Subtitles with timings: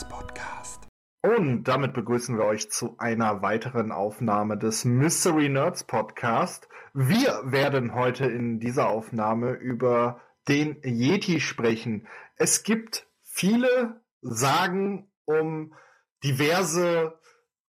[0.00, 0.88] Podcast.
[1.22, 6.66] Und damit begrüßen wir euch zu einer weiteren Aufnahme des Mystery Nerds Podcast.
[6.94, 12.08] Wir werden heute in dieser Aufnahme über den Yeti sprechen.
[12.36, 15.74] Es gibt viele Sagen um
[16.24, 17.18] diverse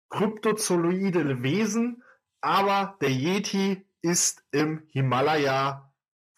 [0.09, 2.04] kryptozooloide Wesen,
[2.41, 5.91] aber der Yeti ist im Himalaya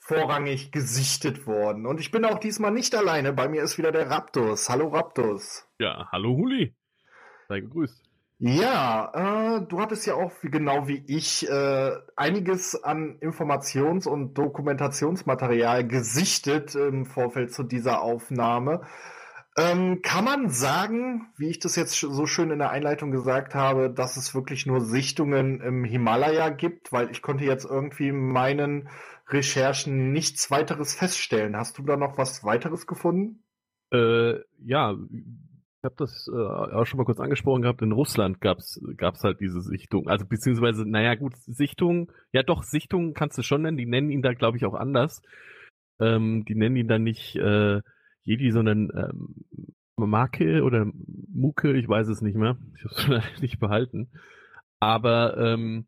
[0.04, 1.86] vorrangig gesichtet worden.
[1.86, 3.32] Und ich bin auch diesmal nicht alleine.
[3.32, 4.68] Bei mir ist wieder der Raptus.
[4.68, 5.66] Hallo Raptus.
[5.78, 6.74] Ja, hallo Huli.
[7.48, 8.02] Sei gegrüßt.
[8.38, 14.34] Ja, äh, du hattest ja auch wie, genau wie ich äh, einiges an Informations- und
[14.34, 18.82] Dokumentationsmaterial gesichtet im Vorfeld zu dieser Aufnahme.
[19.56, 23.88] Ähm, kann man sagen, wie ich das jetzt so schön in der Einleitung gesagt habe,
[23.88, 26.92] dass es wirklich nur Sichtungen im Himalaya gibt?
[26.92, 28.88] Weil ich konnte jetzt irgendwie meinen
[29.28, 31.56] Recherchen nichts weiteres feststellen.
[31.56, 33.42] Hast du da noch was weiteres gefunden?
[33.92, 37.82] Äh, ja, ich habe das äh, auch schon mal kurz angesprochen gehabt.
[37.82, 40.08] In Russland gab's gab's halt diese Sichtung.
[40.08, 43.76] Also beziehungsweise, naja gut, Sichtung, ja doch, Sichtung kannst du schon nennen.
[43.76, 45.22] Die nennen ihn da, glaube ich, auch anders.
[46.00, 47.80] Ähm, die nennen ihn dann nicht äh,
[48.22, 49.44] Jedi, sondern ähm,
[49.96, 50.86] Marke oder
[51.32, 52.56] Muke, ich weiß es nicht mehr.
[52.76, 54.10] Ich habe es nicht behalten.
[54.80, 55.86] Aber ähm,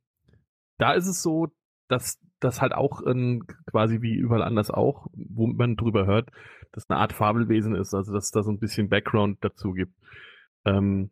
[0.79, 1.49] da ist es so,
[1.89, 6.31] dass das halt auch ähm, quasi wie überall anders auch, wo man drüber hört,
[6.73, 9.95] dass eine Art Fabelwesen ist, also dass es da so ein bisschen Background dazu gibt.
[10.65, 11.11] Ähm,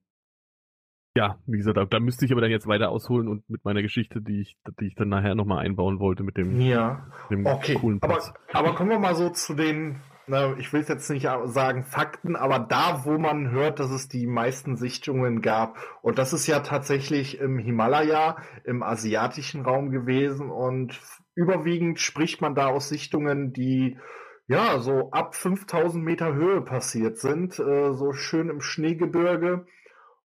[1.16, 3.82] ja, wie gesagt, da, da, müsste ich aber dann jetzt weiter ausholen und mit meiner
[3.82, 7.06] Geschichte, die ich, die ich dann nachher nochmal einbauen wollte mit dem, ja.
[7.30, 7.74] dem okay.
[7.74, 8.34] coolen Pass.
[8.52, 12.36] Aber, aber kommen wir mal so zu den, na, ich will jetzt nicht sagen Fakten,
[12.36, 15.76] aber da, wo man hört, dass es die meisten Sichtungen gab.
[16.02, 21.00] Und das ist ja tatsächlich im Himalaya, im asiatischen Raum gewesen und
[21.34, 23.98] überwiegend spricht man da aus Sichtungen, die
[24.46, 29.66] ja so ab 5000 Meter Höhe passiert sind, äh, so schön im Schneegebirge.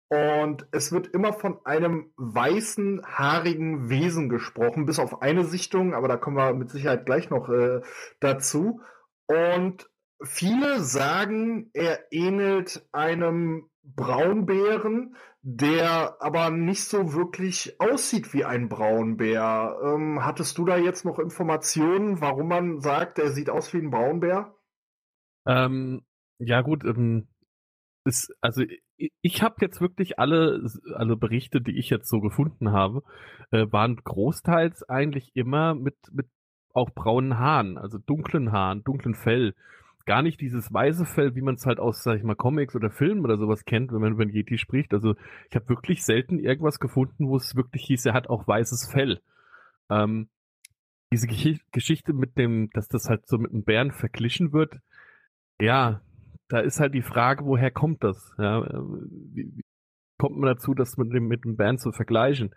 [0.09, 6.09] Und es wird immer von einem weißen, haarigen Wesen gesprochen, bis auf eine Sichtung, aber
[6.09, 7.81] da kommen wir mit Sicherheit gleich noch äh,
[8.21, 8.81] dazu.
[9.27, 9.89] Und
[10.23, 19.79] viele sagen, er ähnelt einem Braunbären, der aber nicht so wirklich aussieht wie ein Braunbär.
[19.84, 23.91] Ähm, hattest du da jetzt noch Informationen, warum man sagt, er sieht aus wie ein
[23.91, 24.55] Braunbär?
[25.47, 26.03] Ähm,
[26.39, 27.29] ja gut, ähm,
[28.07, 28.63] ist, also
[28.97, 33.03] ich, ich habe jetzt wirklich alle, alle Berichte, die ich jetzt so gefunden habe,
[33.51, 36.27] äh, waren großteils eigentlich immer mit, mit
[36.75, 39.55] auch braunen Haaren, also dunklen Haaren, dunklen Fell
[40.07, 42.91] gar nicht dieses weiße Fell, wie man es halt aus, sag ich mal, Comics oder
[42.91, 44.93] Filmen oder sowas kennt, wenn man über einen Yeti spricht.
[44.93, 45.15] Also
[45.49, 49.21] ich habe wirklich selten irgendwas gefunden, wo es wirklich hieß, er hat auch weißes Fell.
[49.91, 50.29] Ähm,
[51.13, 51.29] diese
[51.73, 54.79] Geschichte mit dem, dass das halt so mit einem Bären verglichen wird,
[55.61, 56.01] ja,
[56.49, 58.34] da ist halt die Frage, woher kommt das?
[58.37, 58.63] Ja,
[59.33, 59.65] wie, wie
[60.19, 62.55] kommt man dazu, das mit dem, mit dem Bären zu vergleichen?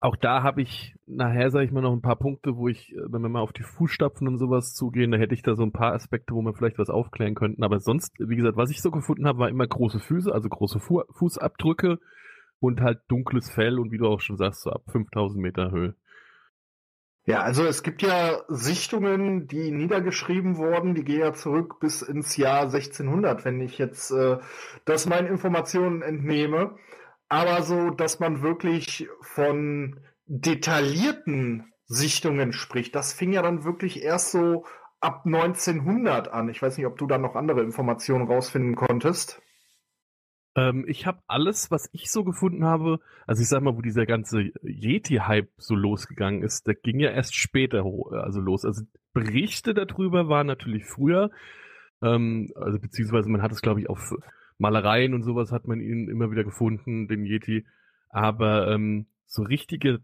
[0.00, 3.00] Auch da habe ich nachher, sage ich mal, noch ein paar Punkte, wo ich, äh,
[3.08, 5.72] wenn wir mal auf die Fußstapfen und sowas zugehen, da hätte ich da so ein
[5.72, 7.64] paar Aspekte, wo wir vielleicht was aufklären könnten.
[7.64, 10.80] Aber sonst, wie gesagt, was ich so gefunden habe, war immer große Füße, also große
[10.80, 11.98] Fu Fußabdrücke
[12.60, 15.94] und halt dunkles Fell und wie du auch schon sagst, so ab 5000 Meter Höhe.
[17.24, 22.36] Ja, also es gibt ja Sichtungen, die niedergeschrieben wurden, die gehen ja zurück bis ins
[22.36, 24.38] Jahr 1600, wenn ich jetzt äh,
[24.84, 26.76] das meinen Informationen entnehme
[27.28, 34.32] aber so, dass man wirklich von detaillierten Sichtungen spricht, das fing ja dann wirklich erst
[34.32, 34.64] so
[35.00, 36.48] ab 1900 an.
[36.48, 39.40] Ich weiß nicht, ob du da noch andere Informationen rausfinden konntest.
[40.56, 44.06] Ähm, ich habe alles, was ich so gefunden habe, also ich sag mal, wo dieser
[44.06, 48.64] ganze Yeti-Hype so losgegangen ist, der ging ja erst später also los.
[48.64, 51.30] Also Berichte darüber waren natürlich früher,
[52.02, 54.14] ähm, also beziehungsweise man hat es, glaube ich, auf
[54.58, 57.66] Malereien und sowas hat man ihn immer wieder gefunden, den Yeti.
[58.08, 60.00] Aber ähm, so richtige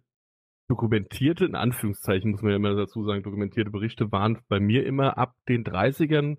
[0.69, 5.19] dokumentierte, in Anführungszeichen muss man ja immer dazu sagen, dokumentierte Berichte waren bei mir immer
[5.19, 6.38] ab den 30ern,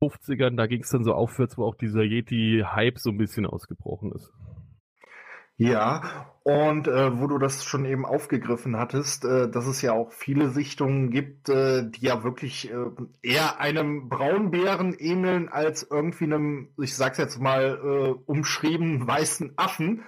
[0.00, 4.12] 50ern, da ging es dann so aufwärts, wo auch dieser Yeti-Hype so ein bisschen ausgebrochen
[4.12, 4.32] ist.
[5.56, 10.10] Ja, und äh, wo du das schon eben aufgegriffen hattest, äh, dass es ja auch
[10.12, 12.74] viele Sichtungen gibt, äh, die ja wirklich äh,
[13.22, 20.02] eher einem Braunbären ähneln als irgendwie einem, ich sag's jetzt mal, äh, umschrieben weißen Affen.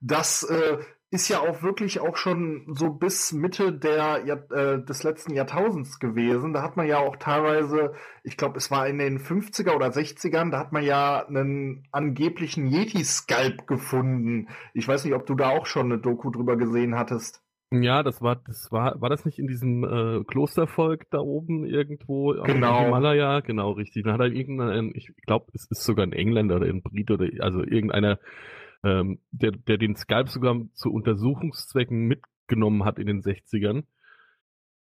[0.00, 0.78] Das äh,
[1.10, 6.52] ist ja auch wirklich auch schon so bis Mitte der, äh, des letzten Jahrtausends gewesen.
[6.52, 7.94] Da hat man ja auch teilweise,
[8.24, 12.66] ich glaube, es war in den 50er oder 60ern, da hat man ja einen angeblichen
[12.66, 14.48] Yeti-Skalp gefunden.
[14.74, 17.40] Ich weiß nicht, ob du da auch schon eine Doku drüber gesehen hattest.
[17.72, 22.32] Ja, das war, das war, war das nicht in diesem äh, Klostervolk da oben irgendwo
[22.44, 22.78] genau.
[22.78, 23.40] im Himalaya?
[23.40, 24.04] Genau, richtig.
[24.04, 27.26] Dann hat er irgendeinen, ich glaube, es ist sogar ein Engländer oder ein Brit oder
[27.40, 28.20] also irgendeiner,
[28.84, 33.84] ähm, der, der den Skalp sogar zu Untersuchungszwecken mitgenommen hat in den 60ern.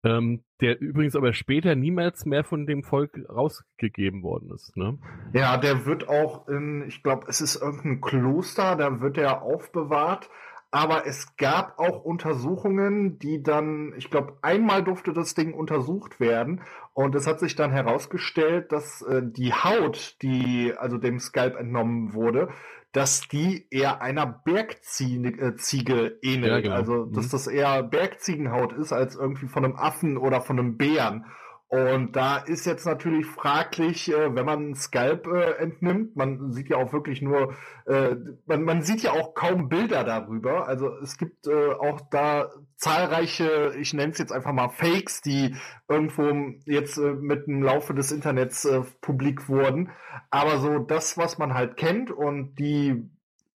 [0.04, 4.76] Ähm, der übrigens aber später niemals mehr von dem Volk rausgegeben worden ist.
[4.76, 4.98] Ne?
[5.32, 10.30] Ja, der wird auch in, ich glaube, es ist irgendein Kloster, da wird er aufbewahrt.
[10.70, 16.60] Aber es gab auch Untersuchungen, die dann, ich glaube, einmal durfte das Ding untersucht werden.
[16.92, 22.12] Und es hat sich dann herausgestellt, dass äh, die Haut, die also dem Skalp entnommen
[22.12, 22.50] wurde,
[22.92, 26.52] dass die eher einer Bergziege äh, ähnelt.
[26.52, 26.74] Ja, genau.
[26.74, 27.30] Also, dass mhm.
[27.30, 31.24] das eher Bergziegenhaut ist als irgendwie von einem Affen oder von einem Bären.
[31.68, 36.70] Und da ist jetzt natürlich fraglich, äh, wenn man einen Skalp äh, entnimmt, man sieht
[36.70, 37.54] ja auch wirklich nur,
[37.84, 38.16] äh,
[38.46, 40.66] man, man sieht ja auch kaum Bilder darüber.
[40.66, 45.56] Also es gibt äh, auch da zahlreiche, ich nenne es jetzt einfach mal Fakes, die
[45.88, 46.32] irgendwo
[46.64, 49.90] jetzt äh, mit dem Laufe des Internets äh, publik wurden.
[50.30, 53.10] Aber so das, was man halt kennt und die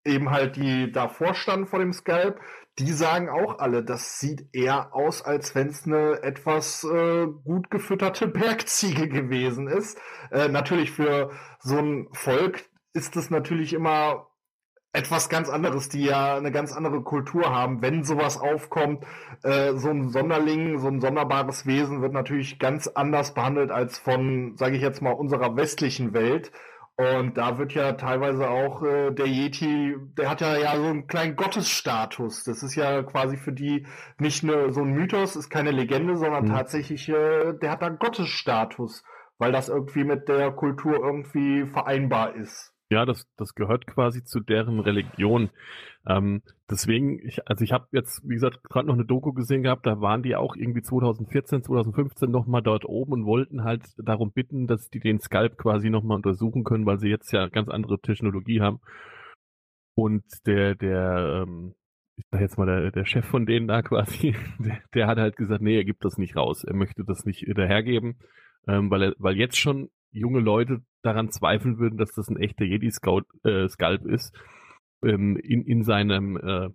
[0.05, 2.39] eben halt die davor standen vor dem Skalp,
[2.79, 7.69] die sagen auch alle, das sieht eher aus, als wenn es eine etwas äh, gut
[7.69, 9.99] gefütterte Bergziege gewesen ist.
[10.31, 14.27] Äh, natürlich für so ein Volk ist es natürlich immer
[14.93, 17.81] etwas ganz anderes, die ja eine ganz andere Kultur haben.
[17.81, 19.03] Wenn sowas aufkommt,
[19.41, 24.55] äh, so ein Sonderling, so ein sonderbares Wesen wird natürlich ganz anders behandelt als von,
[24.55, 26.51] sage ich jetzt mal, unserer westlichen Welt.
[26.95, 31.07] Und da wird ja teilweise auch äh, der Yeti, der hat ja, ja so einen
[31.07, 32.43] kleinen Gottesstatus.
[32.43, 33.87] Das ist ja quasi für die
[34.19, 36.49] nicht nur so ein Mythos, ist keine Legende, sondern mhm.
[36.49, 39.03] tatsächlich, äh, der hat da Gottesstatus,
[39.39, 42.72] weil das irgendwie mit der Kultur irgendwie vereinbar ist.
[42.93, 45.49] Ja, das, das gehört quasi zu deren Religion.
[46.07, 49.87] Ähm, deswegen, ich, also ich habe jetzt, wie gesagt, gerade noch eine Doku gesehen gehabt,
[49.87, 54.67] da waren die auch irgendwie 2014, 2015 nochmal dort oben und wollten halt darum bitten,
[54.67, 58.61] dass die den Skalp quasi nochmal untersuchen können, weil sie jetzt ja ganz andere Technologie
[58.61, 58.79] haben.
[59.95, 61.73] Und der, der, ähm,
[62.15, 65.35] ich sag jetzt mal, der, der Chef von denen da quasi, der, der hat halt
[65.35, 66.63] gesagt, nee, er gibt das nicht raus.
[66.63, 68.19] Er möchte das nicht dahergeben,
[68.67, 72.65] ähm, weil er, weil jetzt schon junge Leute daran zweifeln würden, dass das ein echter
[72.65, 74.33] Jedi-Skalp äh, ist,
[75.03, 76.69] ähm, in, in seinem äh,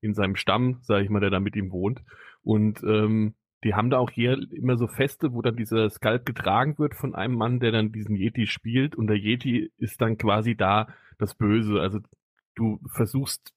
[0.00, 2.02] in seinem Stamm, sage ich mal, der da mit ihm wohnt.
[2.42, 3.34] Und ähm,
[3.64, 7.14] die haben da auch hier immer so Feste, wo dann dieser Skalp getragen wird von
[7.14, 8.96] einem Mann, der dann diesen Yeti spielt.
[8.96, 10.88] Und der Yeti ist dann quasi da
[11.18, 11.80] das Böse.
[11.80, 12.00] Also
[12.56, 13.54] du versuchst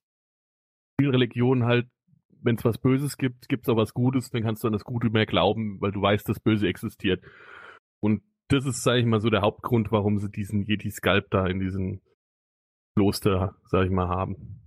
[0.99, 1.87] vielen Religionen halt,
[2.29, 4.83] wenn es was Böses gibt, gibt es auch was Gutes, dann kannst du an das
[4.83, 7.23] Gute mehr glauben, weil du weißt, das Böse existiert.
[7.99, 11.59] Und das ist, sage ich mal, so der Hauptgrund, warum sie diesen Yeti-Skalp da in
[11.59, 12.01] diesem
[12.95, 14.61] Kloster, sage ich mal, haben.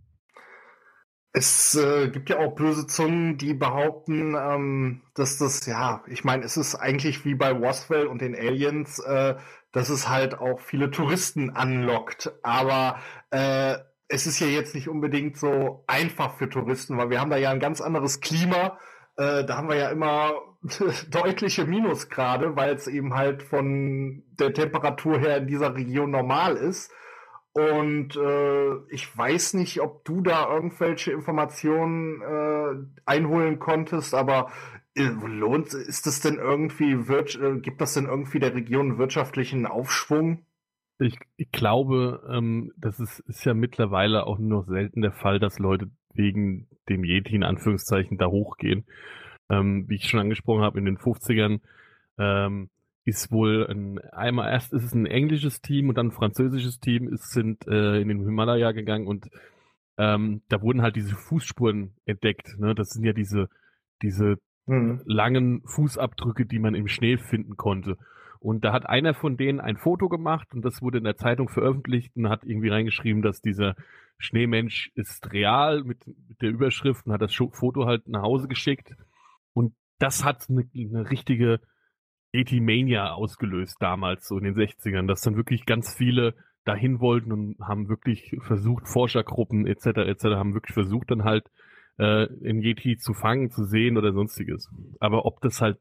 [1.33, 6.45] Es äh, gibt ja auch böse Zungen, die behaupten, ähm, dass das, ja, ich meine,
[6.45, 9.37] es ist eigentlich wie bei Roswell und den Aliens, äh,
[9.73, 12.33] dass es halt auch viele Touristen anlockt.
[12.43, 12.99] Aber
[13.31, 13.77] äh,
[14.09, 17.51] es ist ja jetzt nicht unbedingt so einfach für Touristen, weil wir haben da ja
[17.51, 18.79] ein ganz anderes Klima.
[19.17, 20.33] Äh, da haben wir ja immer
[21.11, 26.93] deutliche Minusgrade, weil es eben halt von der Temperatur her in dieser Region normal ist.
[27.53, 34.51] Und äh, ich weiß nicht, ob du da irgendwelche Informationen äh, einholen konntest, aber
[34.95, 40.45] äh, lohnt ist das denn irgendwie, äh, gibt das denn irgendwie der Region wirtschaftlichen Aufschwung?
[41.01, 45.59] Ich, ich glaube, ähm, das ist, ist ja mittlerweile auch nur selten der Fall, dass
[45.59, 48.85] Leute wegen dem Yeti in Anführungszeichen da hochgehen
[49.49, 51.61] ähm, wie ich schon angesprochen habe, in den 50ern
[52.19, 52.71] ähm,
[53.05, 57.09] ist wohl ein, einmal erst ist es ein englisches Team und dann ein französisches Team
[57.09, 59.29] ist, sind äh, in den Himalaya gegangen und
[59.97, 62.57] ähm, da wurden halt diese Fußspuren entdeckt.
[62.59, 62.75] Ne?
[62.75, 63.49] Das sind ja diese,
[64.03, 64.37] diese
[64.67, 65.01] mhm.
[65.07, 67.97] langen Fußabdrücke, die man im Schnee finden konnte.
[68.41, 71.49] Und da hat einer von denen ein Foto gemacht und das wurde in der Zeitung
[71.49, 73.75] veröffentlicht und hat irgendwie reingeschrieben, dass dieser
[74.19, 78.95] Schneemensch ist real mit, mit der Überschrift und hat das Foto halt nach Hause geschickt.
[79.59, 81.59] Und das hat eine, eine richtige
[82.33, 87.57] Etimania ausgelöst damals, so in den 60ern, dass dann wirklich ganz viele dahin wollten und
[87.61, 89.87] haben wirklich versucht, Forschergruppen etc.
[90.07, 90.25] etc.
[90.37, 91.51] haben wirklich versucht, dann halt
[91.99, 94.71] äh, in Yeti zu fangen, zu sehen oder sonstiges.
[95.01, 95.81] Aber ob das halt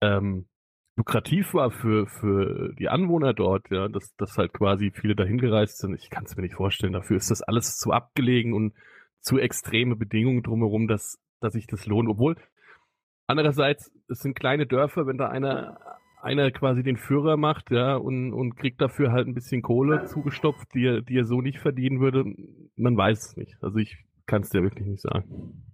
[0.00, 0.48] ähm,
[0.96, 5.78] lukrativ war für, für die Anwohner dort, ja, dass, dass halt quasi viele dahin gereist
[5.78, 6.94] sind, ich kann es mir nicht vorstellen.
[6.94, 8.74] Dafür ist das alles zu abgelegen und
[9.20, 12.08] zu extreme Bedingungen drumherum, dass, dass sich das lohnt.
[12.08, 12.36] Obwohl,
[13.26, 15.78] Andererseits, es sind kleine Dörfer, wenn da einer,
[16.22, 20.74] einer quasi den Führer macht, ja, und, und kriegt dafür halt ein bisschen Kohle zugestopft,
[20.74, 22.24] die er, die er so nicht verdienen würde,
[22.76, 23.56] man weiß es nicht.
[23.62, 25.64] Also ich kann es dir wirklich nicht sagen.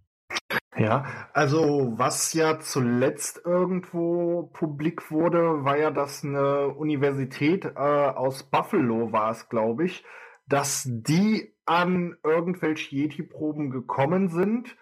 [0.76, 1.04] Ja,
[1.34, 9.12] also was ja zuletzt irgendwo publik wurde, war ja, dass eine Universität äh, aus Buffalo
[9.12, 10.02] war es, glaube ich,
[10.46, 14.76] dass die an irgendwelche Yeti-Proben gekommen sind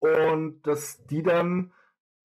[0.00, 1.72] und dass die dann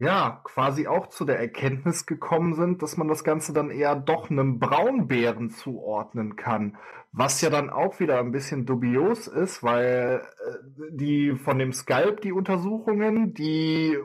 [0.01, 4.31] ja quasi auch zu der Erkenntnis gekommen sind, dass man das Ganze dann eher doch
[4.31, 6.77] einem Braunbären zuordnen kann.
[7.11, 10.57] Was ja dann auch wieder ein bisschen dubios ist, weil äh,
[10.91, 13.97] die von dem Skalp, die Untersuchungen, die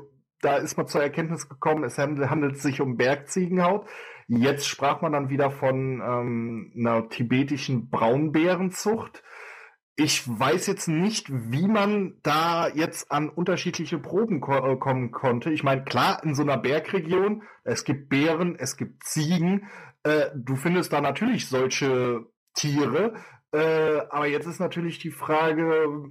[0.42, 3.86] da ist man zur Erkenntnis gekommen, es handelt sich um Bergziegenhaut.
[4.28, 9.22] Jetzt sprach man dann wieder von ähm, einer tibetischen Braunbärenzucht.
[9.98, 15.50] Ich weiß jetzt nicht, wie man da jetzt an unterschiedliche Proben ko äh, kommen konnte.
[15.50, 19.68] Ich meine, klar, in so einer Bergregion, es gibt Bären, es gibt Ziegen.
[20.02, 23.14] Äh, du findest da natürlich solche Tiere.
[23.52, 26.10] Äh, aber jetzt ist natürlich die Frage,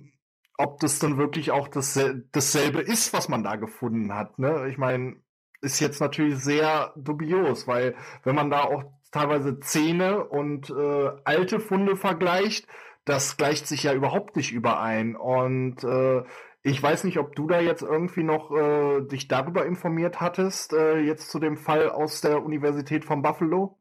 [0.58, 2.00] ob das dann wirklich auch das,
[2.32, 4.40] dasselbe ist, was man da gefunden hat.
[4.40, 4.68] Ne?
[4.68, 5.18] Ich meine,
[5.62, 11.60] ist jetzt natürlich sehr dubios, weil wenn man da auch teilweise Zähne und äh, alte
[11.60, 12.68] Funde vergleicht,
[13.06, 15.16] das gleicht sich ja überhaupt nicht überein.
[15.16, 16.24] Und äh,
[16.64, 21.00] ich weiß nicht, ob du da jetzt irgendwie noch äh, dich darüber informiert hattest, äh,
[21.00, 23.78] jetzt zu dem Fall aus der Universität von Buffalo.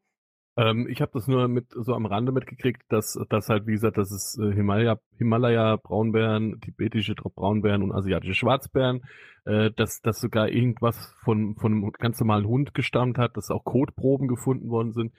[0.57, 3.97] Ähm, ich habe das nur mit so am Rande mitgekriegt, dass das halt, wie gesagt,
[3.97, 9.03] dass es äh, Himalaya, Himalaya Braunbären, tibetische Braunbären und asiatische Schwarzbären,
[9.45, 13.65] äh, dass das sogar irgendwas von von einem ganz normalen Hund gestammt hat, dass auch
[13.65, 15.13] Kotproben gefunden worden sind,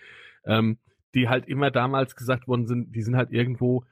[0.46, 0.78] ähm,
[1.14, 3.84] die halt immer damals gesagt worden sind, die sind halt irgendwo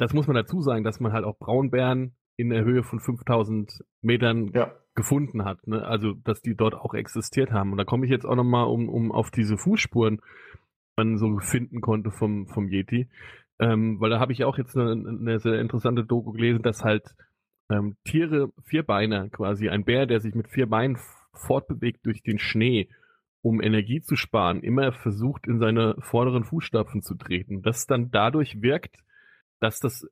[0.00, 3.84] das muss man dazu sagen, dass man halt auch Braunbären in der Höhe von 5000
[4.00, 4.72] Metern ja.
[4.94, 5.66] gefunden hat.
[5.66, 5.84] Ne?
[5.84, 7.72] Also, dass die dort auch existiert haben.
[7.72, 11.38] Und da komme ich jetzt auch nochmal um, um auf diese Fußspuren, die man so
[11.40, 13.10] finden konnte vom, vom Yeti.
[13.58, 17.14] Ähm, weil da habe ich auch jetzt eine, eine, sehr interessante Doku gelesen, dass halt
[17.70, 20.96] ähm, Tiere, Vierbeiner quasi, ein Bär, der sich mit vier Beinen
[21.34, 22.88] fortbewegt durch den Schnee,
[23.42, 27.60] um Energie zu sparen, immer versucht, in seine vorderen Fußstapfen zu treten.
[27.60, 28.96] Das dann dadurch wirkt,
[29.60, 30.06] dass das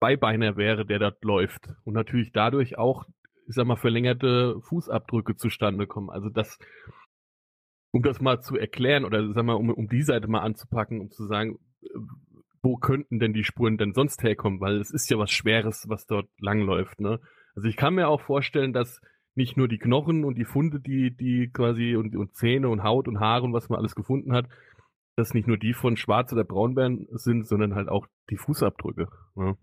[0.00, 1.68] Beibeiner wäre, der dort läuft.
[1.84, 3.04] Und natürlich dadurch auch,
[3.46, 6.10] ich sag mal, verlängerte Fußabdrücke zustande kommen.
[6.10, 6.58] Also das,
[7.92, 11.10] um das mal zu erklären oder sag mal, um, um die Seite mal anzupacken, um
[11.10, 11.58] zu sagen,
[12.62, 14.60] wo könnten denn die Spuren denn sonst herkommen?
[14.60, 17.20] Weil es ist ja was Schweres, was dort langläuft, ne?
[17.54, 19.00] Also ich kann mir auch vorstellen, dass
[19.34, 23.08] nicht nur die Knochen und die Funde, die, die quasi und, und Zähne und Haut
[23.08, 24.46] und Haare und was man alles gefunden hat,
[25.16, 29.08] dass nicht nur die von Schwarz- oder Braunbären sind, sondern halt auch die Fußabdrücke.
[29.36, 29.54] Ja,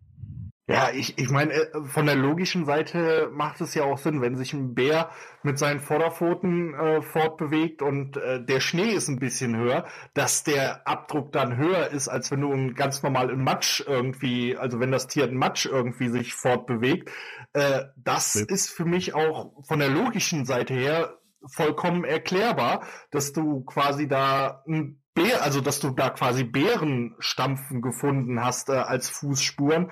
[0.68, 4.38] ja ich, ich meine, äh, von der logischen Seite macht es ja auch Sinn, wenn
[4.38, 5.10] sich ein Bär
[5.44, 10.88] mit seinen Vorderpfoten äh, fortbewegt und äh, der Schnee ist ein bisschen höher, dass der
[10.88, 15.08] Abdruck dann höher ist, als wenn du ganz normal in Matsch irgendwie, also wenn das
[15.08, 17.12] Tier in Matsch irgendwie sich fortbewegt.
[17.54, 18.46] Äh, das ja.
[18.48, 21.18] ist für mich auch von der logischen Seite her
[21.48, 28.44] vollkommen erklärbar, dass du quasi da ein Bär, also dass du da quasi Bärenstampfen gefunden
[28.44, 29.92] hast äh, als Fußspuren.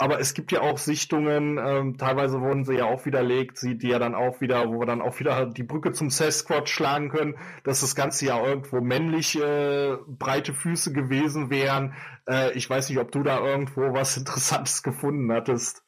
[0.00, 3.88] Aber es gibt ja auch Sichtungen, ähm, teilweise wurden sie ja auch widerlegt, sie, die
[3.88, 7.34] ja dann auch wieder, wo wir dann auch wieder die Brücke zum Sasquatch schlagen können,
[7.64, 11.94] dass das Ganze ja irgendwo männlich äh, breite Füße gewesen wären.
[12.28, 15.82] Äh, ich weiß nicht, ob du da irgendwo was Interessantes gefunden hattest.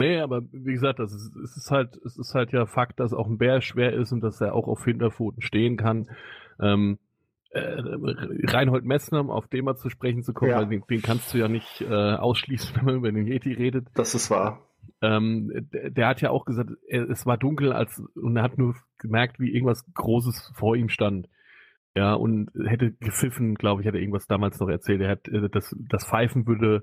[0.00, 3.12] Nee, aber wie gesagt, das ist, es ist halt, es ist halt ja Fakt, dass
[3.12, 6.08] auch ein Bär schwer ist und dass er auch auf Hinterpfoten stehen kann.
[6.62, 6.98] Ähm,
[7.50, 7.80] äh,
[8.44, 10.58] Reinhold Messner, um auf den mal zu sprechen zu kommen, ja.
[10.58, 13.88] weil den, den, kannst du ja nicht äh, ausschließen, wenn man über den Yeti redet.
[13.94, 14.64] Das ist wahr.
[15.00, 18.58] Ähm, der, der, hat ja auch gesagt, er, es war dunkel als und er hat
[18.58, 21.28] nur gemerkt, wie irgendwas Großes vor ihm stand.
[21.96, 25.00] Ja, und hätte gepfiffen, glaube ich, hat er irgendwas damals noch erzählt.
[25.00, 26.82] Er hat äh, das, das Pfeifen würde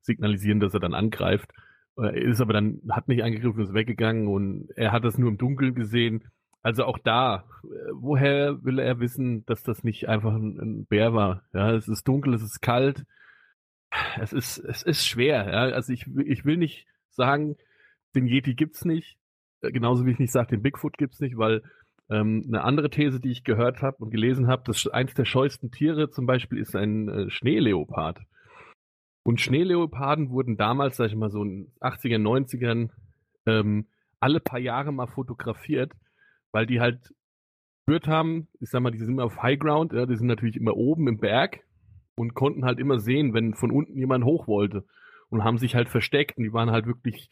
[0.00, 1.50] signalisieren, dass er dann angreift.
[1.96, 5.38] Er ist aber dann, hat nicht angegriffen, ist weggegangen und er hat das nur im
[5.38, 6.24] Dunkeln gesehen
[6.66, 11.14] also auch da, äh, woher will er wissen, dass das nicht einfach ein, ein Bär
[11.14, 11.44] war?
[11.54, 13.04] Ja, es ist dunkel, es ist kalt.
[14.18, 15.46] Es ist, es ist schwer.
[15.48, 15.60] Ja?
[15.72, 17.54] Also ich, ich will nicht sagen,
[18.16, 19.16] den Yeti gibt's nicht.
[19.60, 21.62] Äh, genauso wie ich nicht sage, den Bigfoot gibt's nicht, weil
[22.10, 25.70] ähm, eine andere These, die ich gehört habe und gelesen habe, dass eins der scheuesten
[25.70, 28.18] Tiere zum Beispiel ist ein äh, Schneeleopard.
[29.22, 32.90] Und Schneeleoparden wurden damals, sag ich mal so in 80er, 90ern,
[33.46, 33.86] ähm,
[34.18, 35.92] alle paar Jahre mal fotografiert
[36.56, 37.12] weil die halt
[37.84, 40.56] gehört haben, ich sag mal, die sind immer auf High Ground, ja, die sind natürlich
[40.56, 41.60] immer oben im Berg
[42.14, 44.86] und konnten halt immer sehen, wenn von unten jemand hoch wollte
[45.28, 47.28] und haben sich halt versteckt und die waren halt wirklich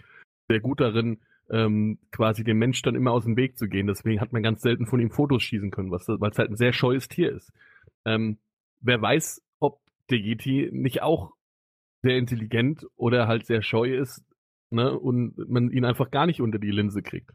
[0.46, 3.86] sehr gut darin, ähm, quasi dem Mensch dann immer aus dem Weg zu gehen.
[3.86, 6.00] Deswegen hat man ganz selten von ihm Fotos schießen können, weil
[6.30, 7.50] es halt ein sehr scheues Tier ist.
[8.04, 8.36] Ähm,
[8.82, 11.32] wer weiß, ob der Yeti nicht auch
[12.02, 14.22] sehr intelligent oder halt sehr scheu ist
[14.68, 17.30] ne, und man ihn einfach gar nicht unter die Linse kriegt.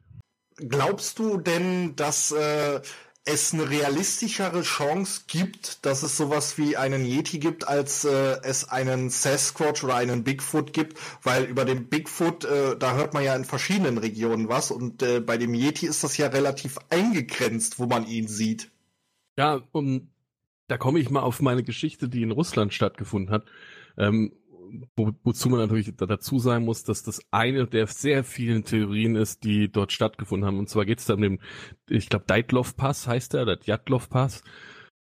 [0.68, 2.82] Glaubst du denn, dass äh,
[3.26, 8.70] es eine realistischere Chance gibt, dass es sowas wie einen Yeti gibt, als äh, es
[8.70, 13.36] einen Sasquatch oder einen Bigfoot gibt, weil über den Bigfoot, äh, da hört man ja
[13.36, 17.86] in verschiedenen Regionen was und äh, bei dem Yeti ist das ja relativ eingegrenzt, wo
[17.86, 18.72] man ihn sieht.
[19.38, 20.10] Ja, um,
[20.68, 23.46] da komme ich mal auf meine Geschichte, die in Russland stattgefunden hat.
[23.98, 24.34] Ähm,
[24.96, 29.44] wo, wozu man natürlich dazu sagen muss, dass das eine der sehr vielen Theorien ist,
[29.44, 30.60] die dort stattgefunden haben.
[30.60, 31.42] Und zwar geht es da um den,
[31.90, 34.44] ich glaube, Deitlov-Pass heißt der, der Djatlov-Pass.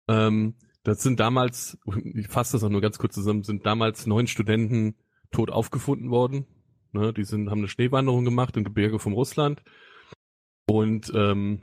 [0.09, 1.79] Ähm, das sind damals,
[2.15, 4.97] ich fasse das auch nur ganz kurz zusammen, sind damals neun Studenten
[5.31, 6.47] tot aufgefunden worden.
[6.93, 9.63] Ne, die sind, haben eine Schneewanderung gemacht im Gebirge von Russland
[10.69, 11.63] und ähm,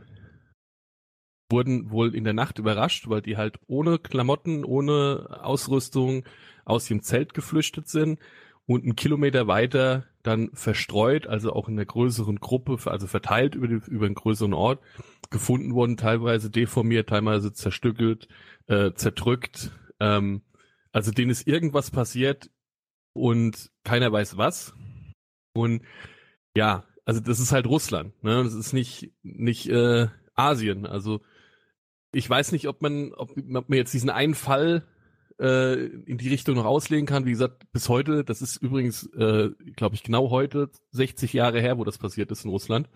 [1.52, 6.24] wurden wohl in der Nacht überrascht, weil die halt ohne Klamotten, ohne Ausrüstung
[6.70, 8.20] aus dem Zelt geflüchtet sind
[8.66, 13.68] und einen Kilometer weiter dann verstreut, also auch in einer größeren Gruppe, also verteilt über,
[13.68, 14.82] die, über einen größeren Ort,
[15.30, 18.28] gefunden wurden, teilweise deformiert, teilweise zerstückelt,
[18.68, 19.72] äh, zerdrückt.
[20.00, 20.42] Ähm,
[20.92, 22.52] also denen ist irgendwas passiert
[23.14, 24.74] und keiner weiß was.
[25.54, 25.82] Und
[26.56, 28.44] ja, also das ist halt Russland, ne?
[28.44, 30.86] Das ist nicht nicht äh, Asien.
[30.86, 31.22] Also
[32.12, 34.86] ich weiß nicht, ob man, ob, ob man jetzt diesen einen Fall
[35.40, 37.26] äh, in die Richtung noch auslegen kann.
[37.26, 41.78] Wie gesagt, bis heute, das ist übrigens, äh, glaube ich, genau heute 60 Jahre her,
[41.78, 42.90] wo das passiert ist in Russland.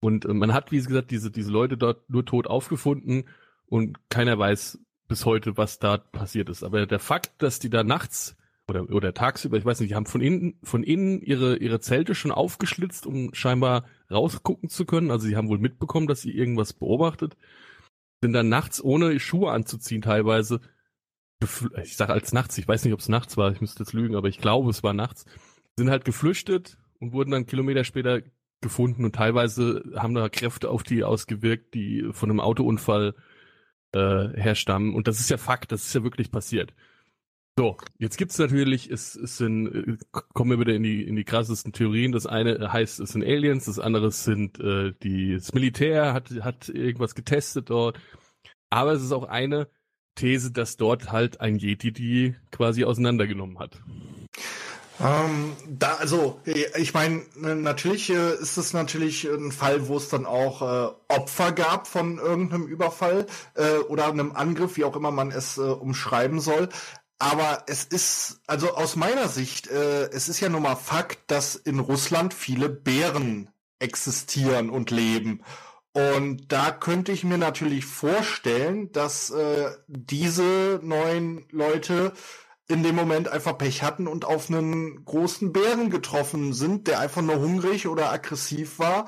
[0.00, 3.24] Und äh, man hat, wie gesagt, diese, diese Leute dort nur tot aufgefunden
[3.66, 4.78] und keiner weiß
[5.08, 6.62] bis heute, was da passiert ist.
[6.62, 8.36] Aber der Fakt, dass die da nachts
[8.68, 12.14] oder, oder tagsüber, ich weiß nicht, die haben von innen, von innen ihre, ihre Zelte
[12.14, 15.10] schon aufgeschlitzt, um scheinbar rausgucken zu können.
[15.10, 17.36] Also sie haben wohl mitbekommen, dass sie irgendwas beobachtet.
[18.22, 20.60] Sind dann nachts ohne Schuhe anzuziehen teilweise
[21.82, 24.16] ich sage als nachts, ich weiß nicht, ob es nachts war, ich müsste jetzt lügen,
[24.16, 25.24] aber ich glaube, es war nachts,
[25.76, 28.22] sind halt geflüchtet und wurden dann Kilometer später
[28.60, 33.14] gefunden und teilweise haben da Kräfte auf die ausgewirkt, die von einem Autounfall
[33.92, 34.94] äh, herstammen.
[34.94, 36.74] Und das ist ja Fakt, das ist ja wirklich passiert.
[37.58, 41.24] So, jetzt gibt's natürlich, es, es sind, äh, kommen wir wieder in die, in die
[41.24, 42.12] krassesten Theorien.
[42.12, 46.68] Das eine heißt, es sind Aliens, das andere sind äh, die, das Militär hat, hat
[46.68, 47.98] irgendwas getestet dort.
[48.70, 49.68] Aber es ist auch eine,
[50.20, 53.80] These, dass dort halt ein Yeti die quasi auseinandergenommen hat.
[55.02, 60.26] Ähm, da, also, ich meine, natürlich äh, ist es natürlich ein Fall, wo es dann
[60.26, 65.30] auch äh, Opfer gab von irgendeinem Überfall äh, oder einem Angriff, wie auch immer man
[65.30, 66.68] es äh, umschreiben soll.
[67.18, 71.54] Aber es ist, also aus meiner Sicht, äh, es ist ja nun mal Fakt, dass
[71.56, 75.42] in Russland viele Bären existieren und leben.
[75.92, 82.12] Und da könnte ich mir natürlich vorstellen, dass äh, diese neuen Leute
[82.68, 87.22] in dem Moment einfach Pech hatten und auf einen großen Bären getroffen sind, der einfach
[87.22, 89.06] nur hungrig oder aggressiv war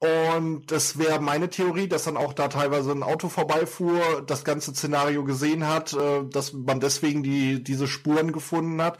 [0.00, 4.72] und das wäre meine Theorie, dass dann auch da teilweise ein Auto vorbeifuhr, das ganze
[4.72, 8.98] Szenario gesehen hat, äh, dass man deswegen die, diese Spuren gefunden hat.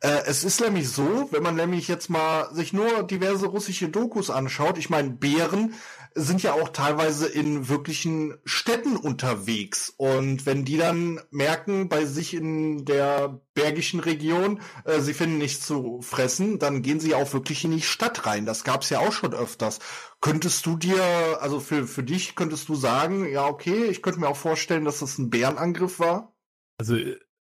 [0.00, 4.30] Äh, es ist nämlich so, wenn man nämlich jetzt mal sich nur diverse russische Dokus
[4.30, 5.74] anschaut, ich meine, Bären
[6.18, 9.92] sind ja auch teilweise in wirklichen Städten unterwegs.
[9.96, 15.66] Und wenn die dann merken, bei sich in der bergischen Region, äh, sie finden nichts
[15.66, 18.46] zu fressen, dann gehen sie auch wirklich in die Stadt rein.
[18.46, 19.78] Das gab es ja auch schon öfters.
[20.20, 21.02] Könntest du dir,
[21.40, 24.98] also für, für dich könntest du sagen, ja, okay, ich könnte mir auch vorstellen, dass
[24.98, 26.34] das ein Bärenangriff war?
[26.78, 26.96] Also,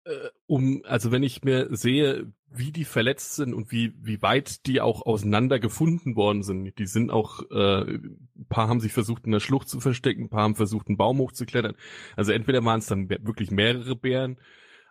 [0.06, 4.66] äh, um, also wenn ich mir sehe, wie die verletzt sind und wie, wie weit
[4.66, 6.78] die auch auseinander gefunden worden sind.
[6.80, 10.30] Die sind auch, äh, ein paar haben sich versucht, in der Schlucht zu verstecken, ein
[10.30, 11.76] paar haben versucht, einen Baum hochzuklettern.
[12.16, 14.38] Also entweder waren es dann wirklich mehrere Bären,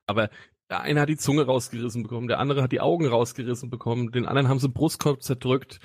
[0.06, 0.30] aber
[0.70, 4.26] der eine hat die Zunge rausgerissen bekommen, der andere hat die Augen rausgerissen bekommen, den
[4.26, 5.78] anderen haben sie Brustkorb zerdrückt.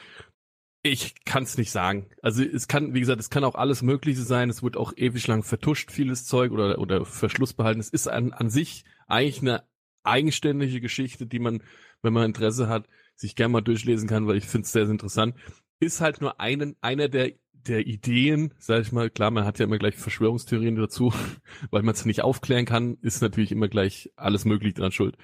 [0.82, 2.08] Ich kann es nicht sagen.
[2.22, 4.50] Also es kann, wie gesagt, es kann auch alles Mögliche sein.
[4.50, 7.82] Es wird auch ewig lang vertuscht, vieles Zeug oder, oder Verschluss behalten.
[7.82, 9.64] Es ist an, an sich eigentlich eine
[10.04, 11.62] eigenständige Geschichte, die man,
[12.02, 14.94] wenn man Interesse hat, sich gerne mal durchlesen kann, weil ich finde es sehr, sehr
[14.94, 15.36] interessant.
[15.82, 19.66] Ist halt nur einen, einer der, der Ideen, sag ich mal, klar, man hat ja
[19.66, 21.14] immer gleich Verschwörungstheorien dazu,
[21.72, 25.18] weil man es nicht aufklären kann, ist natürlich immer gleich alles Mögliche dran schuld.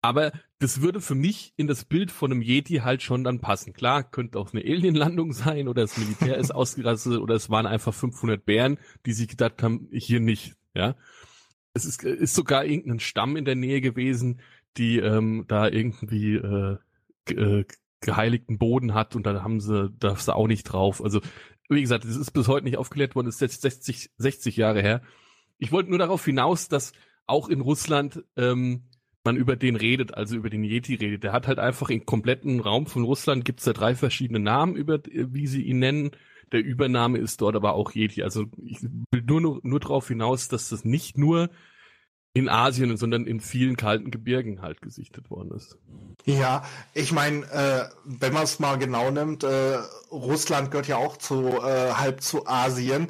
[0.00, 3.72] Aber das würde für mich in das Bild von einem Yeti halt schon dann passen.
[3.72, 7.92] Klar, könnte auch eine Alienlandung sein oder das Militär ist ausgerastet oder es waren einfach
[7.92, 10.94] 500 Bären, die sich gedacht haben, hier nicht, ja
[11.78, 14.40] es ist, ist sogar irgendein Stamm in der Nähe gewesen,
[14.76, 16.78] die ähm, da irgendwie äh,
[17.30, 17.64] äh,
[18.00, 21.02] geheiligten Boden hat und da haben sie, darfst du auch nicht drauf.
[21.02, 21.20] Also,
[21.68, 25.02] wie gesagt, es ist bis heute nicht aufgeklärt worden, ist jetzt 60, 60 Jahre her.
[25.58, 26.92] Ich wollte nur darauf hinaus, dass
[27.26, 28.84] auch in Russland ähm,
[29.28, 31.22] man über den redet, also über den Yeti redet.
[31.22, 35.00] Der hat halt einfach im kompletten Raum von Russland gibt's da drei verschiedene Namen, über
[35.04, 36.10] wie sie ihn nennen.
[36.50, 38.22] der Übernahme ist dort aber auch Yeti.
[38.22, 41.50] Also ich will nur, nur, nur darauf hinaus, dass das nicht nur
[42.32, 45.76] in Asien, sondern in vielen kalten Gebirgen halt gesichtet worden ist.
[46.24, 46.62] Ja,
[46.94, 49.78] ich meine, äh, wenn man es mal genau nimmt, äh,
[50.10, 53.08] Russland gehört ja auch zu äh, halb zu Asien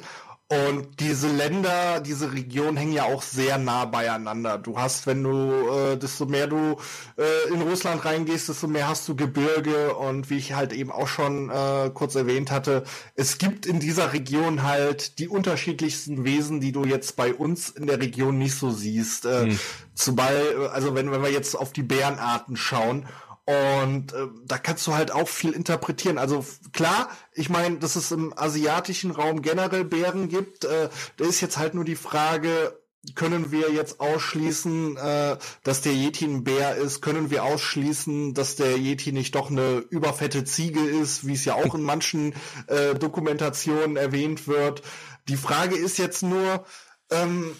[0.51, 4.57] und diese Länder, diese Regionen hängen ja auch sehr nah beieinander.
[4.57, 6.75] Du hast, wenn du, äh, desto mehr du
[7.17, 11.07] äh, in Russland reingehst, desto mehr hast du Gebirge und wie ich halt eben auch
[11.07, 12.83] schon äh, kurz erwähnt hatte,
[13.13, 17.85] es gibt in dieser Region halt die unterschiedlichsten Wesen, die du jetzt bei uns in
[17.85, 19.25] der Region nicht so siehst.
[19.25, 19.59] Äh, hm.
[19.93, 23.05] Zumal, also wenn, wenn wir jetzt auf die Bärenarten schauen
[23.49, 26.19] und äh, da kannst du halt auch viel interpretieren.
[26.19, 31.41] Also klar, ich meine, dass es im asiatischen Raum generell Bären gibt, äh, da ist
[31.41, 32.79] jetzt halt nur die Frage,
[33.15, 37.01] können wir jetzt ausschließen, äh, dass der Yeti ein Bär ist?
[37.01, 41.55] Können wir ausschließen, dass der Yeti nicht doch eine überfette Ziege ist, wie es ja
[41.55, 42.35] auch in manchen
[42.67, 44.83] äh, Dokumentationen erwähnt wird?
[45.27, 46.65] Die Frage ist jetzt nur,
[47.09, 47.55] ähm,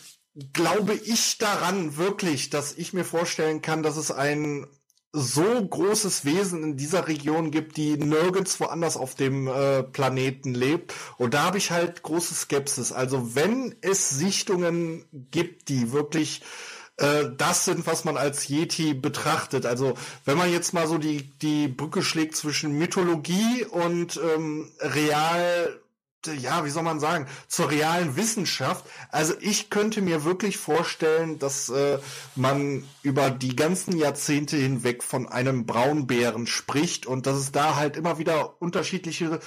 [0.54, 4.68] glaube ich daran wirklich, dass ich mir vorstellen kann, dass es ein
[5.12, 10.94] so großes Wesen in dieser Region gibt, die nirgends woanders auf dem äh, Planeten lebt.
[11.18, 12.92] Und da habe ich halt große Skepsis.
[12.92, 16.42] Also wenn es Sichtungen gibt, die wirklich
[16.98, 19.66] äh, das sind, was man als Yeti betrachtet.
[19.66, 19.96] Also
[20.26, 25.80] wenn man jetzt mal so die, die Brücke schlägt zwischen Mythologie und ähm, real
[26.28, 28.86] ja, wie soll man sagen, zur realen Wissenschaft.
[29.10, 32.00] Also ich könnte mir wirklich vorstellen, dass äh,
[32.36, 37.98] man über die ganzen Jahrzehnte hinweg von einem Braunbären spricht und dass es da halt
[37.98, 39.40] immer wieder unterschiedliche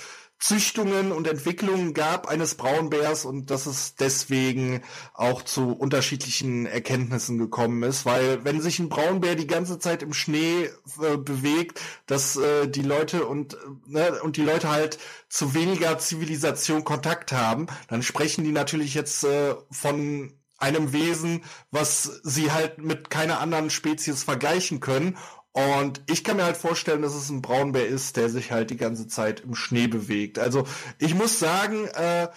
[0.43, 4.83] Züchtungen und Entwicklungen gab eines Braunbärs und dass es deswegen
[5.15, 10.13] auch zu unterschiedlichen Erkenntnissen gekommen ist, weil wenn sich ein Braunbär die ganze Zeit im
[10.13, 10.69] Schnee
[11.01, 15.97] äh, bewegt, dass äh, die Leute und äh, ne, und die Leute halt zu weniger
[15.99, 22.79] Zivilisation Kontakt haben, dann sprechen die natürlich jetzt äh, von einem Wesen, was sie halt
[22.79, 25.17] mit keiner anderen Spezies vergleichen können
[25.53, 28.77] und ich kann mir halt vorstellen, dass es ein Braunbär ist, der sich halt die
[28.77, 30.39] ganze Zeit im Schnee bewegt.
[30.39, 30.67] Also
[30.99, 32.29] ich muss sagen, äh,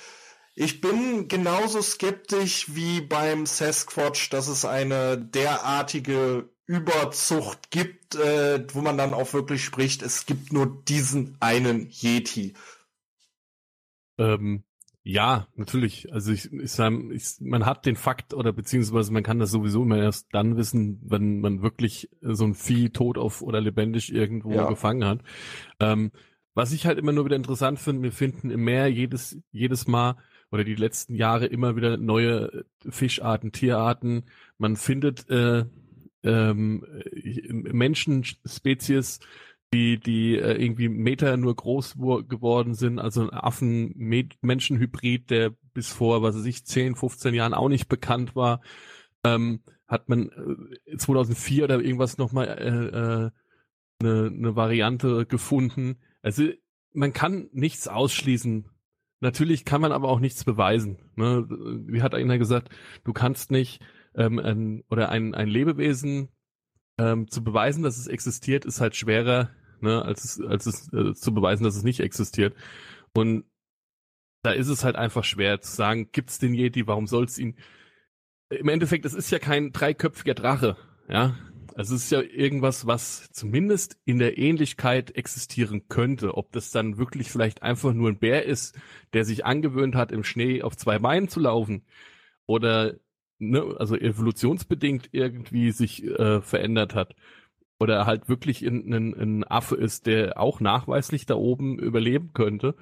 [0.54, 8.82] ich bin genauso skeptisch wie beim Sasquatch, dass es eine derartige Überzucht gibt, äh, wo
[8.82, 12.54] man dann auch wirklich spricht, es gibt nur diesen einen Yeti.
[14.18, 14.64] Ähm,
[15.08, 16.12] ja, natürlich.
[16.12, 19.84] Also ich, ich, sag, ich, man hat den Fakt oder beziehungsweise man kann das sowieso
[19.84, 24.54] immer erst dann wissen, wenn man wirklich so ein Vieh tot auf oder lebendig irgendwo
[24.54, 24.68] ja.
[24.68, 25.20] gefangen hat.
[25.80, 26.12] Ähm,
[26.56, 30.16] was ich halt immer nur wieder interessant finde, wir finden im Meer jedes, jedes Mal
[30.50, 34.24] oder die letzten Jahre immer wieder neue Fischarten, Tierarten.
[34.58, 35.66] Man findet äh,
[36.24, 36.84] ähm,
[37.48, 39.20] Menschenspezies,
[39.76, 41.96] die, die äh, irgendwie Meter nur groß
[42.28, 47.68] geworden sind, also ein Affen-Menschenhybrid, der bis vor, was weiß ich, 10, 15 Jahren auch
[47.68, 48.62] nicht bekannt war,
[49.26, 50.30] ähm, hat man
[50.86, 53.32] äh, 2004 oder irgendwas nochmal äh, äh,
[54.00, 55.98] eine, eine Variante gefunden.
[56.22, 56.46] Also
[56.94, 58.70] man kann nichts ausschließen.
[59.20, 61.00] Natürlich kann man aber auch nichts beweisen.
[61.16, 61.46] Ne?
[61.88, 62.70] Wie hat einer gesagt,
[63.04, 63.82] du kannst nicht
[64.16, 66.30] ähm, ein, oder ein, ein Lebewesen
[66.98, 69.50] ähm, zu beweisen, dass es existiert, ist halt schwerer
[69.82, 72.56] ne, als es, als es äh, zu beweisen, dass es nicht existiert.
[73.14, 73.46] Und
[74.44, 77.56] da ist es halt einfach schwer zu sagen, gibt's den Yeti, warum soll's ihn?
[78.50, 80.78] Im Endeffekt, es ist ja kein dreiköpfiger Drache,
[81.10, 81.36] ja.
[81.76, 86.38] Also es ist ja irgendwas, was zumindest in der Ähnlichkeit existieren könnte.
[86.38, 88.80] Ob das dann wirklich vielleicht einfach nur ein Bär ist,
[89.12, 91.84] der sich angewöhnt hat, im Schnee auf zwei Beinen zu laufen
[92.46, 92.96] oder
[93.40, 97.16] ne, also evolutionsbedingt irgendwie sich äh, verändert hat
[97.80, 102.76] oder halt wirklich ein, ein, ein Affe ist, der auch nachweislich da oben überleben könnte,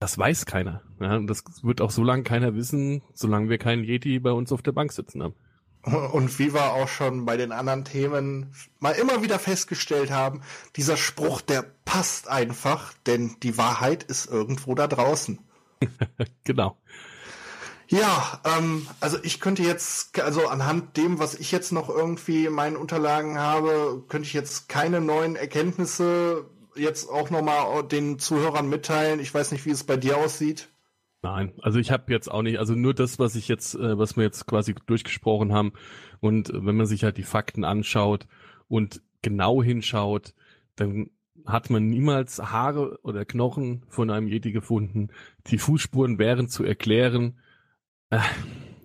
[0.00, 0.82] das weiß keiner.
[1.00, 4.52] Ja, und das wird auch so lange keiner wissen, solange wir keinen Yeti bei uns
[4.52, 5.34] auf der Bank sitzen haben.
[5.82, 10.42] Und wie wir auch schon bei den anderen Themen mal immer wieder festgestellt haben,
[10.76, 15.38] dieser Spruch, der passt einfach, denn die Wahrheit ist irgendwo da draußen.
[16.44, 16.76] genau.
[17.90, 22.52] Ja, ähm, also ich könnte jetzt, also anhand dem, was ich jetzt noch irgendwie in
[22.52, 29.20] meinen Unterlagen habe, könnte ich jetzt keine neuen Erkenntnisse jetzt auch nochmal den Zuhörern mitteilen.
[29.20, 30.68] Ich weiß nicht, wie es bei dir aussieht.
[31.22, 34.16] Nein, also ich habe jetzt auch nicht, also nur das, was ich jetzt, äh, was
[34.16, 35.72] wir jetzt quasi durchgesprochen haben.
[36.20, 38.26] Und wenn man sich halt die Fakten anschaut
[38.68, 40.34] und genau hinschaut,
[40.76, 41.10] dann
[41.46, 45.08] hat man niemals Haare oder Knochen von einem Yeti gefunden.
[45.46, 47.47] Die Fußspuren wären zu erklären äh,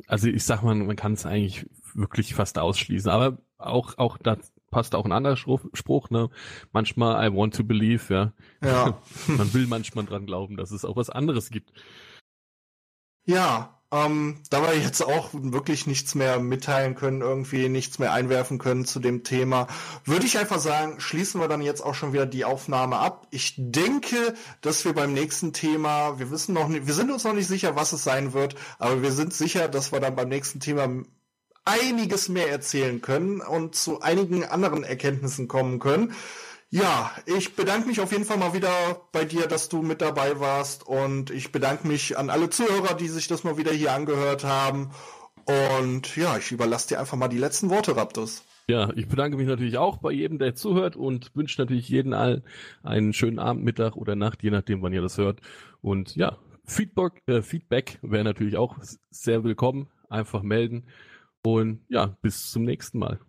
[0.07, 3.09] also ich sag mal, man kann es eigentlich wirklich fast ausschließen.
[3.09, 6.29] Aber auch, auch das, passt auch ein anderer Spruch, ne?
[6.73, 8.33] Manchmal I want to believe, ja.
[8.61, 9.01] Ja.
[9.27, 11.71] Man will manchmal dran glauben, dass es auch was anderes gibt.
[13.25, 18.57] Ja, ähm, da wir jetzt auch wirklich nichts mehr mitteilen können, irgendwie nichts mehr einwerfen
[18.57, 19.67] können zu dem Thema,
[20.03, 23.27] würde ich einfach sagen, schließen wir dann jetzt auch schon wieder die Aufnahme ab.
[23.29, 27.33] Ich denke, dass wir beim nächsten Thema, wir wissen noch nicht, wir sind uns noch
[27.33, 30.59] nicht sicher, was es sein wird, aber wir sind sicher, dass wir dann beim nächsten
[30.59, 30.89] Thema
[31.63, 36.13] einiges mehr erzählen können und zu einigen anderen Erkenntnissen kommen können.
[36.73, 38.71] Ja, ich bedanke mich auf jeden Fall mal wieder
[39.11, 43.09] bei dir, dass du mit dabei warst und ich bedanke mich an alle Zuhörer, die
[43.09, 44.89] sich das mal wieder hier angehört haben.
[45.45, 48.43] Und ja, ich überlasse dir einfach mal die letzten Worte, Raptus.
[48.67, 52.41] Ja, ich bedanke mich natürlich auch bei jedem, der zuhört und wünsche natürlich jeden allen
[52.81, 55.41] einen schönen Abend, Mittag oder Nacht, je nachdem, wann ihr das hört.
[55.83, 58.79] Und ja, Feedback, äh, Feedback wäre natürlich auch
[59.11, 59.89] sehr willkommen.
[60.09, 60.87] Einfach melden.
[61.43, 63.19] Und ja, bis zum nächsten Mal.